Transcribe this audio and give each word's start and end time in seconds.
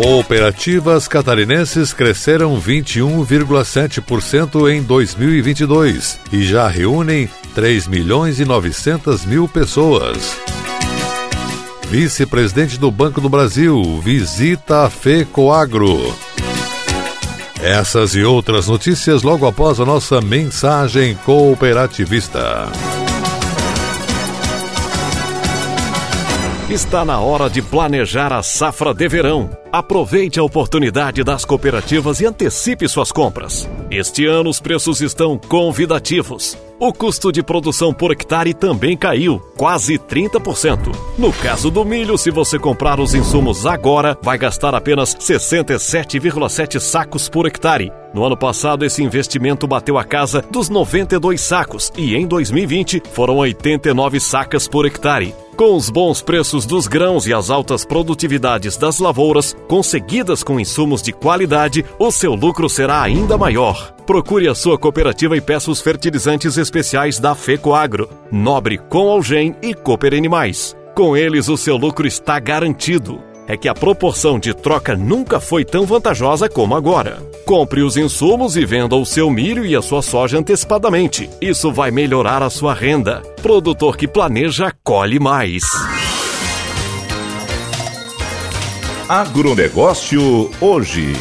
Cooperativas 0.00 1.08
catarinenses 1.08 1.92
cresceram 1.92 2.56
21,7% 2.60 4.72
em 4.72 4.80
2022 4.80 6.20
e 6.32 6.44
já 6.44 6.68
reúnem 6.68 7.28
3 7.52 7.88
milhões 7.88 8.38
e 8.38 8.44
900 8.44 9.24
mil 9.24 9.48
pessoas. 9.48 10.36
Vice-presidente 11.90 12.78
do 12.78 12.92
Banco 12.92 13.20
do 13.20 13.28
Brasil 13.28 14.00
visita 14.00 14.84
a 14.84 14.90
FECOAGRO. 14.90 16.14
Essas 17.60 18.14
e 18.14 18.22
outras 18.22 18.68
notícias 18.68 19.24
logo 19.24 19.48
após 19.48 19.80
a 19.80 19.84
nossa 19.84 20.20
mensagem 20.20 21.16
cooperativista. 21.24 22.68
Está 26.70 27.02
na 27.02 27.18
hora 27.18 27.48
de 27.48 27.62
planejar 27.62 28.30
a 28.30 28.42
safra 28.42 28.92
de 28.92 29.08
verão. 29.08 29.48
Aproveite 29.72 30.38
a 30.38 30.42
oportunidade 30.42 31.24
das 31.24 31.42
cooperativas 31.42 32.20
e 32.20 32.26
antecipe 32.26 32.86
suas 32.86 33.10
compras. 33.10 33.66
Este 33.90 34.26
ano 34.26 34.50
os 34.50 34.60
preços 34.60 35.00
estão 35.00 35.38
convidativos. 35.38 36.58
O 36.78 36.92
custo 36.92 37.32
de 37.32 37.42
produção 37.42 37.94
por 37.94 38.12
hectare 38.12 38.52
também 38.52 38.98
caiu, 38.98 39.40
quase 39.56 39.98
30%. 39.98 40.94
No 41.16 41.32
caso 41.32 41.70
do 41.70 41.86
milho, 41.86 42.18
se 42.18 42.30
você 42.30 42.58
comprar 42.58 43.00
os 43.00 43.14
insumos 43.14 43.64
agora, 43.64 44.16
vai 44.20 44.36
gastar 44.36 44.74
apenas 44.74 45.14
67,7 45.14 46.78
sacos 46.78 47.30
por 47.30 47.46
hectare. 47.46 47.90
No 48.12 48.22
ano 48.24 48.36
passado, 48.36 48.84
esse 48.84 49.02
investimento 49.02 49.66
bateu 49.66 49.96
a 49.96 50.04
casa 50.04 50.44
dos 50.50 50.68
92 50.68 51.40
sacos 51.40 51.90
e 51.96 52.14
em 52.14 52.26
2020 52.26 53.02
foram 53.14 53.38
89 53.38 54.20
sacas 54.20 54.68
por 54.68 54.84
hectare. 54.84 55.34
Com 55.58 55.74
os 55.74 55.90
bons 55.90 56.22
preços 56.22 56.64
dos 56.64 56.86
grãos 56.86 57.26
e 57.26 57.34
as 57.34 57.50
altas 57.50 57.84
produtividades 57.84 58.76
das 58.76 59.00
lavouras, 59.00 59.56
conseguidas 59.66 60.44
com 60.44 60.60
insumos 60.60 61.02
de 61.02 61.12
qualidade, 61.12 61.84
o 61.98 62.12
seu 62.12 62.32
lucro 62.32 62.68
será 62.68 63.02
ainda 63.02 63.36
maior. 63.36 63.92
Procure 64.06 64.46
a 64.46 64.54
sua 64.54 64.78
cooperativa 64.78 65.36
e 65.36 65.40
peça 65.40 65.68
os 65.68 65.80
fertilizantes 65.80 66.56
especiais 66.56 67.18
da 67.18 67.34
FECOAGRO, 67.34 68.08
Nobre 68.30 68.78
com 68.78 69.10
Algem 69.10 69.56
e 69.60 69.74
Cooper 69.74 70.14
Animais. 70.14 70.76
Com 70.94 71.16
eles, 71.16 71.48
o 71.48 71.56
seu 71.56 71.76
lucro 71.76 72.06
está 72.06 72.38
garantido 72.38 73.20
é 73.48 73.56
que 73.56 73.66
a 73.66 73.74
proporção 73.74 74.38
de 74.38 74.52
troca 74.52 74.94
nunca 74.94 75.40
foi 75.40 75.64
tão 75.64 75.86
vantajosa 75.86 76.50
como 76.50 76.76
agora. 76.76 77.18
Compre 77.48 77.80
os 77.80 77.96
insumos 77.96 78.58
e 78.58 78.66
venda 78.66 78.94
o 78.94 79.06
seu 79.06 79.30
milho 79.30 79.64
e 79.64 79.74
a 79.74 79.80
sua 79.80 80.02
soja 80.02 80.38
antecipadamente. 80.38 81.30
Isso 81.40 81.72
vai 81.72 81.90
melhorar 81.90 82.42
a 82.42 82.50
sua 82.50 82.74
renda. 82.74 83.22
Produtor 83.40 83.96
que 83.96 84.06
planeja, 84.06 84.70
colhe 84.84 85.18
mais. 85.18 85.62
Agronegócio 89.08 90.50
hoje. 90.60 91.14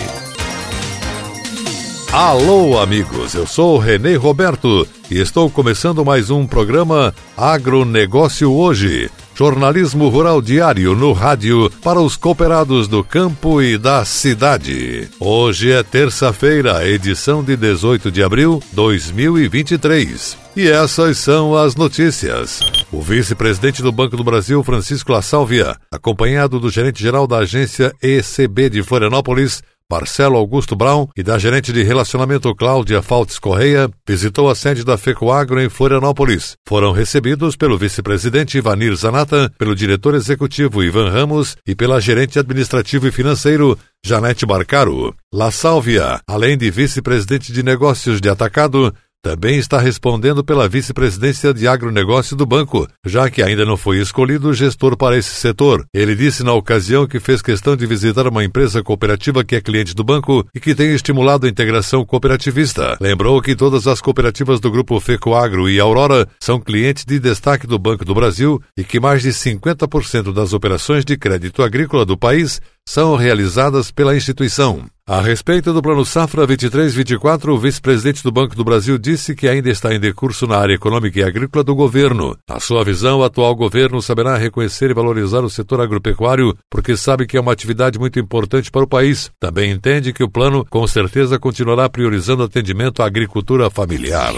Alô, 2.11 2.77
amigos, 2.77 3.33
eu 3.33 3.47
sou 3.47 3.77
Renê 3.77 4.15
Roberto 4.15 4.85
e 5.09 5.21
estou 5.21 5.49
começando 5.49 6.03
mais 6.03 6.29
um 6.29 6.45
programa 6.45 7.15
Agronegócio 7.37 8.51
Hoje. 8.51 9.09
Jornalismo 9.37 10.09
Rural 10.09 10.41
Diário 10.41 10.95
no 10.95 11.13
rádio 11.13 11.69
para 11.83 12.01
os 12.01 12.15
cooperados 12.15 12.87
do 12.87 13.03
campo 13.03 13.61
e 13.61 13.77
da 13.77 14.03
cidade. 14.03 15.07
Hoje 15.19 15.71
é 15.71 15.83
terça-feira, 15.83 16.87
edição 16.89 17.43
de 17.43 17.55
18 17.55 18.09
de 18.09 18.23
abril 18.23 18.63
de 18.67 18.75
2023. 18.75 20.35
E 20.55 20.67
essas 20.67 21.19
são 21.19 21.55
as 21.55 21.75
notícias. 21.75 22.61
O 22.89 23.01
vice-presidente 23.01 23.83
do 23.83 23.91
Banco 23.91 24.15
do 24.15 24.23
Brasil, 24.23 24.63
Francisco 24.63 25.11
La 25.11 25.21
Sálvia, 25.21 25.75
acompanhado 25.91 26.57
do 26.57 26.69
gerente-geral 26.69 27.27
da 27.27 27.39
agência 27.39 27.93
ECB 28.01 28.69
de 28.69 28.81
Florianópolis, 28.81 29.61
Marcelo 29.91 30.37
Augusto 30.37 30.73
Brown 30.73 31.07
e 31.15 31.21
da 31.21 31.37
gerente 31.37 31.73
de 31.73 31.83
relacionamento 31.83 32.53
Cláudia 32.55 33.01
Faltes 33.01 33.39
Correia, 33.39 33.89
visitou 34.07 34.49
a 34.49 34.55
sede 34.55 34.85
da 34.85 34.97
FECOAGRO 34.97 35.61
em 35.61 35.67
Florianópolis. 35.67 36.55
Foram 36.65 36.93
recebidos 36.93 37.57
pelo 37.57 37.77
vice-presidente 37.77 38.57
Ivanir 38.57 38.95
Zanata, 38.95 39.51
pelo 39.57 39.75
diretor 39.75 40.15
executivo 40.15 40.81
Ivan 40.81 41.09
Ramos 41.09 41.57
e 41.67 41.75
pela 41.75 41.99
gerente 41.99 42.39
administrativo 42.39 43.05
e 43.07 43.11
financeiro 43.11 43.77
Janete 44.05 44.45
Barcaro. 44.45 45.13
La 45.33 45.51
Sálvia, 45.51 46.21
além 46.25 46.57
de 46.57 46.71
vice-presidente 46.71 47.51
de 47.51 47.63
negócios 47.63 48.21
de 48.21 48.29
atacado, 48.29 48.93
também 49.21 49.57
está 49.57 49.77
respondendo 49.79 50.43
pela 50.43 50.69
vice-presidência 50.69 51.53
de 51.53 51.67
agronegócio 51.67 52.35
do 52.35 52.45
banco, 52.45 52.87
já 53.05 53.29
que 53.29 53.41
ainda 53.41 53.65
não 53.65 53.75
foi 53.75 53.99
escolhido 53.99 54.53
gestor 54.53 54.95
para 54.95 55.17
esse 55.17 55.31
setor. 55.31 55.85
Ele 55.93 56.15
disse 56.15 56.43
na 56.43 56.53
ocasião 56.53 57.05
que 57.05 57.19
fez 57.19 57.41
questão 57.41 57.75
de 57.75 57.85
visitar 57.85 58.27
uma 58.27 58.43
empresa 58.43 58.81
cooperativa 58.81 59.43
que 59.43 59.55
é 59.55 59.61
cliente 59.61 59.93
do 59.93 60.03
banco 60.03 60.47
e 60.55 60.59
que 60.59 60.73
tem 60.73 60.93
estimulado 60.93 61.45
a 61.45 61.49
integração 61.49 62.05
cooperativista. 62.05 62.97
Lembrou 63.01 63.41
que 63.41 63.55
todas 63.55 63.87
as 63.87 63.99
cooperativas 63.99 64.59
do 64.59 64.71
grupo 64.71 64.99
Fecoagro 64.99 65.69
e 65.69 65.79
Aurora 65.79 66.27
são 66.39 66.59
clientes 66.59 67.03
de 67.05 67.19
destaque 67.19 67.67
do 67.67 67.77
Banco 67.77 68.05
do 68.05 68.15
Brasil 68.15 68.61
e 68.77 68.83
que 68.83 68.99
mais 68.99 69.21
de 69.21 69.29
50% 69.29 70.33
das 70.33 70.53
operações 70.53 71.03
de 71.03 71.17
crédito 71.17 71.63
agrícola 71.63 72.05
do 72.05 72.17
país 72.17 72.61
são 72.87 73.15
realizadas 73.15 73.91
pela 73.91 74.15
instituição. 74.15 74.85
A 75.09 75.21
respeito 75.21 75.71
do 75.71 75.81
Plano 75.81 76.03
Safra 76.03 76.45
23-24, 76.45 77.53
o 77.53 77.57
vice-presidente 77.57 78.21
do 78.21 78.29
Banco 78.29 78.53
do 78.57 78.65
Brasil 78.65 78.97
disse 78.97 79.33
que 79.33 79.47
ainda 79.47 79.69
está 79.69 79.95
em 79.95 79.99
decurso 80.01 80.45
na 80.45 80.57
área 80.57 80.73
econômica 80.73 81.17
e 81.17 81.23
agrícola 81.23 81.63
do 81.63 81.73
governo. 81.73 82.35
Na 82.45 82.59
sua 82.59 82.83
visão, 82.83 83.19
o 83.19 83.23
atual 83.23 83.55
governo 83.55 84.01
saberá 84.01 84.35
reconhecer 84.35 84.91
e 84.91 84.93
valorizar 84.93 85.45
o 85.45 85.49
setor 85.49 85.79
agropecuário 85.79 86.53
porque 86.69 86.97
sabe 86.97 87.25
que 87.25 87.37
é 87.37 87.39
uma 87.39 87.53
atividade 87.53 87.97
muito 87.97 88.19
importante 88.19 88.69
para 88.69 88.83
o 88.83 88.87
país. 88.87 89.31
Também 89.39 89.71
entende 89.71 90.11
que 90.11 90.25
o 90.25 90.29
plano, 90.29 90.65
com 90.69 90.85
certeza, 90.85 91.39
continuará 91.39 91.87
priorizando 91.87 92.43
atendimento 92.43 93.01
à 93.01 93.05
agricultura 93.05 93.69
familiar. 93.69 94.33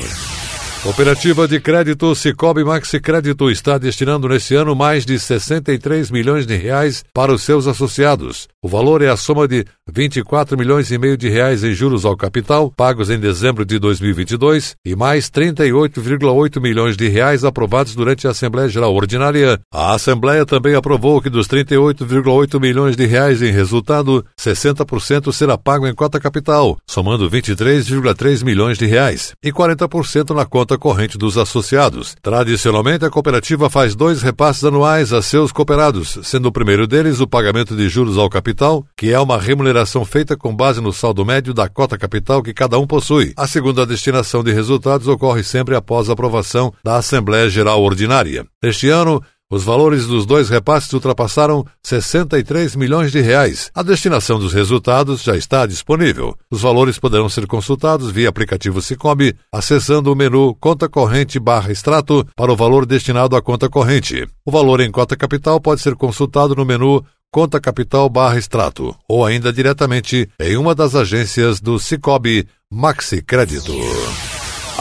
Cooperativa 0.81 1.45
de 1.45 1.59
Crédito 1.59 2.15
Cicobi 2.15 2.63
Maxi 2.63 3.01
Crédito 3.01 3.51
está 3.51 3.77
destinando 3.77 4.29
nesse 4.29 4.55
ano 4.55 4.73
mais 4.73 5.05
de 5.05 5.19
63 5.19 6.09
milhões 6.09 6.47
de 6.47 6.55
reais 6.55 7.03
para 7.13 7.33
os 7.33 7.43
seus 7.43 7.67
associados. 7.67 8.47
O 8.63 8.69
valor 8.69 9.01
é 9.01 9.09
a 9.09 9.17
soma 9.17 9.45
de 9.45 9.65
24 9.91 10.57
milhões 10.57 10.89
e 10.89 10.97
meio 10.97 11.17
de 11.17 11.27
reais 11.27 11.65
em 11.65 11.73
juros 11.73 12.05
ao 12.05 12.15
capital, 12.15 12.71
pagos 12.71 13.09
em 13.09 13.19
dezembro 13.19 13.65
de 13.65 13.77
2022, 13.77 14.75
e 14.85 14.95
mais 14.95 15.29
38,8 15.29 16.61
milhões 16.61 16.95
de 16.95 17.09
reais 17.09 17.43
aprovados 17.43 17.93
durante 17.93 18.25
a 18.25 18.31
Assembleia 18.31 18.69
Geral 18.69 18.93
Ordinária. 18.95 19.59
A 19.73 19.93
Assembleia 19.93 20.45
também 20.45 20.75
aprovou 20.75 21.21
que 21.21 21.29
dos 21.29 21.47
38,8 21.47 22.59
milhões 22.59 22.95
de 22.95 23.05
reais 23.05 23.41
em 23.41 23.51
resultado, 23.51 24.25
60% 24.39 25.33
será 25.33 25.57
pago 25.57 25.85
em 25.85 25.93
cota 25.93 26.21
capital, 26.21 26.77
somando 26.89 27.29
23,3 27.29 28.45
milhões 28.45 28.77
de 28.77 28.85
reais, 28.85 29.33
e 29.43 29.51
40% 29.51 30.33
na 30.33 30.45
conta 30.45 30.68
conta 30.69 30.77
corrente 30.77 31.17
dos 31.17 31.37
associados. 31.37 32.15
Tradicionalmente, 32.21 33.03
a 33.03 33.09
cooperativa 33.09 33.69
faz 33.69 33.95
dois 33.95 34.21
repasses 34.21 34.63
anuais 34.63 35.11
a 35.11 35.21
seus 35.21 35.51
cooperados, 35.51 36.19
sendo 36.21 36.47
o 36.47 36.51
primeiro 36.51 36.85
deles 36.85 37.19
o 37.19 37.27
pagamento 37.27 37.75
de 37.75 37.89
juros 37.89 38.17
ao 38.17 38.29
capital, 38.29 38.85
que 38.95 39.11
é 39.11 39.19
uma 39.19 39.39
remuneração 39.39 40.05
feita 40.05 40.37
com 40.37 40.55
base 40.55 40.79
no 40.79 40.93
saldo 40.93 41.25
médio 41.25 41.53
da 41.53 41.67
cota 41.67 41.97
capital 41.97 42.43
que 42.43 42.53
cada 42.53 42.77
um 42.77 42.85
possui. 42.85 43.33
A 43.35 43.47
segunda 43.47 43.85
destinação 43.85 44.43
de 44.43 44.51
resultados 44.53 45.07
ocorre 45.07 45.43
sempre 45.43 45.75
após 45.75 46.09
a 46.09 46.13
aprovação 46.13 46.71
da 46.83 46.97
Assembleia 46.97 47.49
Geral 47.49 47.81
Ordinária. 47.81 48.45
Este 48.61 48.89
ano, 48.89 49.23
Os 49.51 49.63
valores 49.63 50.05
dos 50.05 50.27
dois 50.27 50.47
repasses 50.47 50.93
ultrapassaram 50.93 51.65
63 51.81 52.75
milhões 52.75 53.11
de 53.11 53.19
reais. 53.19 53.71
A 53.73 53.81
destinação 53.81 54.37
dos 54.37 54.53
resultados 54.53 55.23
já 55.23 55.35
está 55.35 55.65
disponível. 55.65 56.37
Os 56.51 56.61
valores 56.61 56.99
poderão 56.99 57.27
ser 57.27 57.47
consultados 57.47 58.11
via 58.11 58.29
aplicativo 58.29 58.79
Cicobi, 58.79 59.35
acessando 59.51 60.13
o 60.13 60.15
menu 60.15 60.55
Conta 60.59 60.87
Corrente 60.87 61.39
barra 61.39 61.71
Extrato 61.71 62.23
para 62.35 62.53
o 62.53 62.55
valor 62.55 62.85
destinado 62.85 63.35
à 63.35 63.41
conta 63.41 63.67
corrente. 63.67 64.27
O 64.45 64.51
valor 64.51 64.81
em 64.81 64.91
cota 64.91 65.17
capital 65.17 65.59
pode 65.59 65.81
ser 65.81 65.95
consultado 65.95 66.53
no 66.55 66.63
menu 66.63 67.03
Conta 67.31 67.59
Capital 67.59 68.07
barra 68.07 68.37
Extrato 68.37 68.95
ou 69.07 69.25
ainda 69.25 69.51
diretamente 69.51 70.29
em 70.39 70.57
uma 70.57 70.75
das 70.75 70.93
agências 70.93 71.59
do 71.59 71.79
Cicobi 71.79 72.47
Maxi 72.71 73.23
Crédito. 73.23 73.73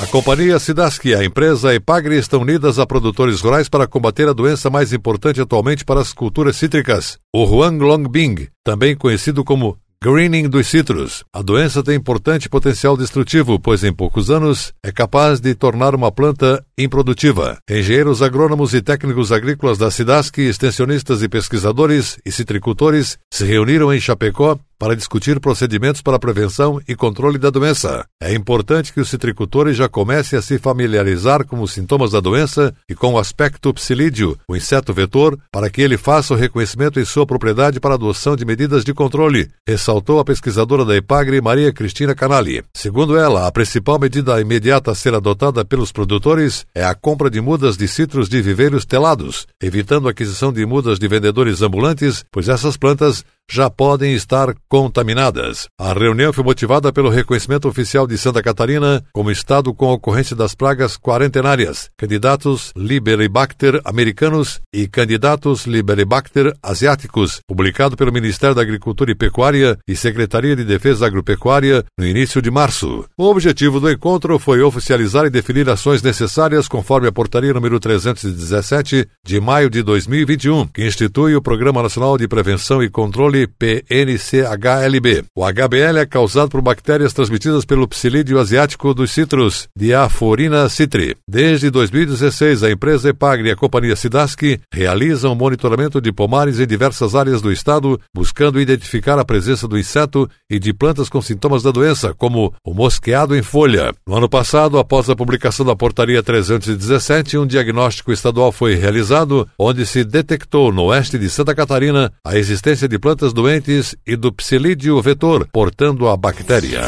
A 0.00 0.06
companhia 0.06 0.61
Sidask 0.61 1.05
e 1.06 1.12
a 1.12 1.25
empresa 1.25 1.75
Epagri 1.75 2.17
estão 2.19 2.43
unidas 2.43 2.79
a 2.79 2.87
produtores 2.87 3.41
rurais 3.41 3.69
para 3.69 3.85
combater 3.85 4.29
a 4.29 4.33
doença 4.33 4.71
mais 4.71 4.93
importante 4.93 5.41
atualmente 5.41 5.85
para 5.85 6.00
as 6.00 6.12
culturas 6.12 6.55
cítricas, 6.55 7.19
o 7.35 7.43
Huanglongbing, 7.45 8.47
também 8.62 8.95
conhecido 8.95 9.43
como 9.43 9.77
Greening 10.00 10.49
dos 10.49 10.69
citros. 10.69 11.25
A 11.35 11.43
doença 11.43 11.83
tem 11.83 11.97
importante 11.97 12.49
potencial 12.49 12.97
destrutivo, 12.97 13.59
pois 13.59 13.83
em 13.83 13.93
poucos 13.93 14.31
anos 14.31 14.73
é 14.85 14.93
capaz 14.93 15.41
de 15.41 15.53
tornar 15.56 15.97
uma 15.97 16.12
planta 16.12 16.65
improdutiva. 16.79 17.59
Engenheiros 17.69 18.23
agrônomos 18.23 18.75
e 18.75 18.81
técnicos 18.81 19.33
agrícolas 19.33 19.79
da 19.79 19.91
Sidask, 19.91 20.39
extensionistas 20.39 21.25
e 21.25 21.29
pesquisadores 21.29 22.17
e 22.25 22.31
citricultores 22.31 23.19
se 23.35 23.45
reuniram 23.45 23.93
em 23.93 23.99
Chapecó 23.99 24.61
para 24.78 24.94
discutir 24.94 25.40
procedimentos 25.40 26.00
para 26.00 26.19
prevenção 26.19 26.80
e 26.86 26.94
controle 26.94 27.36
da 27.36 27.50
doença. 27.50 28.06
É 28.20 28.32
importante 28.32 28.92
que 28.92 29.00
os 29.00 29.08
citricultores 29.08 29.76
já 29.76 29.88
comecem 29.88 30.38
a 30.38 30.42
se 30.42 30.58
familiarizar 30.58 31.44
com 31.46 31.60
os 31.60 31.72
sintomas 31.72 32.12
da 32.12 32.20
doença 32.20 32.75
e 32.88 32.94
com 32.94 33.14
o 33.14 33.19
aspecto 33.19 33.75
psilídeo, 33.75 34.38
o 34.48 34.56
inseto 34.56 34.94
vetor, 34.94 35.38
para 35.50 35.69
que 35.69 35.82
ele 35.82 35.96
faça 35.96 36.34
o 36.34 36.36
reconhecimento 36.36 37.00
em 37.00 37.04
sua 37.04 37.26
propriedade 37.26 37.80
para 37.80 37.94
adoção 37.94 38.36
de 38.36 38.44
medidas 38.44 38.84
de 38.84 38.94
controle, 38.94 39.50
ressaltou 39.66 40.20
a 40.20 40.25
pesquisadora 40.25 40.84
da 40.84 40.96
Epagre, 40.96 41.40
Maria 41.40 41.72
Cristina 41.72 42.14
Canali. 42.14 42.62
Segundo 42.75 43.16
ela, 43.16 43.46
a 43.46 43.52
principal 43.52 43.98
medida 43.98 44.40
imediata 44.40 44.92
a 44.92 44.94
ser 44.94 45.14
adotada 45.14 45.64
pelos 45.64 45.90
produtores 45.90 46.66
é 46.75 46.84
a 46.84 46.94
compra 46.94 47.28
de 47.28 47.40
mudas 47.40 47.76
de 47.76 47.88
citros 47.88 48.28
de 48.28 48.40
viveiros 48.40 48.84
telados, 48.84 49.46
evitando 49.60 50.06
a 50.06 50.10
aquisição 50.12 50.52
de 50.52 50.64
mudas 50.64 50.98
de 50.98 51.08
vendedores 51.08 51.62
ambulantes, 51.62 52.25
pois 52.30 52.48
essas 52.48 52.76
plantas 52.76 53.25
já 53.50 53.71
podem 53.71 54.15
estar 54.15 54.55
contaminadas. 54.69 55.69
A 55.79 55.93
reunião 55.93 56.33
foi 56.33 56.45
motivada 56.45 56.93
pelo 56.93 57.09
reconhecimento 57.09 57.67
oficial 57.67 58.06
de 58.06 58.19
Santa 58.19 58.43
Catarina 58.43 59.03
como 59.12 59.31
estado 59.31 59.73
com 59.73 59.87
ocorrência 59.87 60.37
das 60.37 60.55
pragas 60.55 60.97
quarentenárias, 60.97 61.91
candidatos 61.97 62.73
Liberibacter 62.77 63.81
americanos 63.85 64.61
e 64.73 64.87
candidatos 64.87 65.67
Liberibacter 65.67 66.55
asiáticos, 66.62 67.41
publicado 67.47 67.97
pelo 67.97 68.12
Ministério 68.12 68.55
da 68.55 68.62
Agricultura 68.62 69.11
e 69.11 69.15
Pecuária 69.15 69.79
e 69.89 69.97
Secretaria 69.97 70.55
de 70.55 70.65
Defesa 70.65 71.06
Agropecuária 71.06 71.85
no 71.99 72.06
início 72.06 72.43
de 72.43 72.50
março. 72.50 73.05
O 73.17 73.25
objetivo 73.25 73.81
do 73.81 73.91
encontro 73.91 74.39
foi 74.39 74.61
oficializar 74.61 75.25
e 75.25 75.31
definir 75.31 75.69
ações 75.71 76.03
necessárias 76.03 76.69
conforme 76.69 77.09
a 77.09 77.12
portaria 77.12 77.55
número 77.55 77.81
317 77.81 79.09
de 79.25 79.41
maio 79.41 79.71
de 79.71 79.83
2021, 79.83 80.67
que 80.69 80.87
institui 80.87 81.35
o 81.35 81.43
Programa 81.43 81.83
Nacional 81.83 82.19
de 82.19 82.29
Prevenção 82.29 82.83
e 82.83 82.91
Controle 82.91 83.38
PNCHLB. 83.46 85.25
O 85.37 85.44
HBL 85.44 85.99
é 85.99 86.06
causado 86.06 86.50
por 86.50 86.61
bactérias 86.61 87.12
transmitidas 87.12 87.64
pelo 87.64 87.88
psilídeo 87.88 88.38
asiático 88.38 88.93
dos 88.93 89.11
citros, 89.11 89.69
Diaphorina 89.76 90.69
citri. 90.69 91.17
Desde 91.29 91.70
2016, 91.70 92.62
a 92.62 92.70
empresa 92.70 93.11
Epagre 93.11 93.49
e 93.49 93.52
a 93.52 93.56
companhia 93.56 93.96
Sidask 93.96 94.43
realizam 94.73 95.35
monitoramento 95.35 96.00
de 96.00 96.12
pomares 96.12 96.58
em 96.58 96.67
diversas 96.67 97.14
áreas 97.14 97.40
do 97.40 97.52
estado, 97.52 98.00
buscando 98.14 98.61
identificar 98.61 99.19
a 99.19 99.25
presença 99.25 99.69
do 99.69 99.79
inseto 99.79 100.29
e 100.50 100.58
de 100.58 100.73
plantas 100.73 101.08
com 101.08 101.23
sintomas 101.23 101.62
da 101.62 101.70
doença, 101.70 102.12
como 102.14 102.52
o 102.64 102.75
mosqueado 102.75 103.37
em 103.37 103.43
folha. 103.43 103.94
No 104.06 104.17
ano 104.17 104.29
passado, 104.29 104.79
após 104.79 105.08
a 105.08 105.17
publicação 105.17 105.64
da 105.64 105.76
portaria 105.76 106.23
317, 106.23 107.38
um 107.38 107.46
diagnóstico 107.46 108.12
estadual 108.12 108.50
foi 108.50 108.75
realizado, 108.75 109.49
onde 109.58 109.87
se 109.87 110.05
detectou 110.05 110.73
no 110.73 110.85
oeste 110.85 111.19
de 111.19 111.29
Santa 111.29 111.55
Catarina 111.55 112.12
a 112.25 112.37
existência 112.37 112.88
de 112.88 112.99
plantas 112.99 113.27
doentes 113.32 113.94
e 114.06 114.16
do 114.16 114.32
psilídeo 114.32 115.00
vetor, 115.00 115.46
portando 115.52 116.08
a 116.08 116.16
bactéria. 116.16 116.82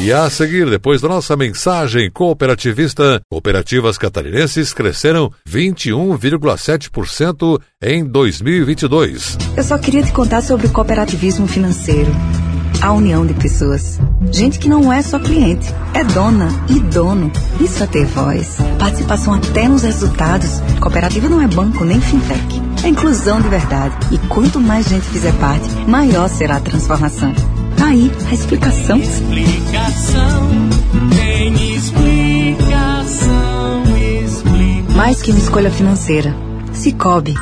E 0.00 0.12
a 0.12 0.30
seguir, 0.30 0.70
depois 0.70 1.00
da 1.00 1.08
nossa 1.08 1.36
mensagem 1.36 2.08
cooperativista, 2.08 3.20
cooperativas 3.28 3.98
catarinenses 3.98 4.72
cresceram 4.72 5.32
21,7% 5.48 7.60
em 7.82 8.04
2022. 8.04 9.36
Eu 9.56 9.64
só 9.64 9.76
queria 9.76 10.04
te 10.04 10.12
contar 10.12 10.42
sobre 10.42 10.68
o 10.68 10.70
cooperativismo 10.70 11.48
financeiro. 11.48 12.12
A 12.80 12.92
união 12.92 13.26
de 13.26 13.34
pessoas. 13.34 13.98
Gente 14.30 14.60
que 14.60 14.68
não 14.68 14.92
é 14.92 15.02
só 15.02 15.18
cliente, 15.18 15.66
é 15.92 16.04
dona 16.04 16.48
e 16.70 16.78
dono. 16.78 17.32
Isso 17.60 17.82
é 17.82 17.86
ter 17.88 18.06
voz. 18.06 18.58
Participação 18.78 19.34
até 19.34 19.66
nos 19.66 19.82
resultados. 19.82 20.60
Cooperativa 20.80 21.28
não 21.28 21.42
é 21.42 21.48
banco 21.48 21.84
nem 21.84 22.00
fintech. 22.00 22.67
É 22.84 22.88
inclusão 22.88 23.40
de 23.40 23.48
verdade. 23.48 23.94
E 24.12 24.18
quanto 24.28 24.60
mais 24.60 24.88
gente 24.88 25.06
fizer 25.08 25.32
parte, 25.34 25.68
maior 25.86 26.28
será 26.28 26.56
a 26.56 26.60
transformação. 26.60 27.34
Tá 27.76 27.86
aí 27.86 28.10
a 28.28 28.34
explicação. 28.34 28.98
Explicação, 28.98 30.48
tem 31.16 31.74
explicação, 31.74 33.82
explicação. 34.22 34.96
Mais 34.96 35.22
que 35.22 35.30
uma 35.30 35.40
escolha 35.40 35.70
financeira. 35.70 36.34
Cicobi. 36.72 37.34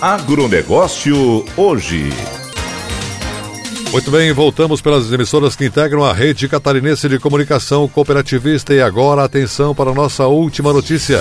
Agronegócio 0.00 1.44
hoje. 1.56 2.10
Muito 3.92 4.10
bem, 4.10 4.32
voltamos 4.32 4.80
pelas 4.80 5.10
emissoras 5.10 5.56
que 5.56 5.64
integram 5.64 6.04
a 6.04 6.12
rede 6.12 6.48
catarinense 6.48 7.08
de 7.08 7.18
comunicação 7.18 7.88
cooperativista 7.88 8.74
e 8.74 8.82
agora 8.82 9.24
atenção 9.24 9.74
para 9.74 9.90
a 9.90 9.94
nossa 9.94 10.26
última 10.26 10.72
notícia. 10.72 11.20